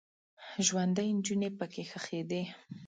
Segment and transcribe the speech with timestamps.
[0.65, 2.43] ژوندۍ نجونې پکې ښخیدې.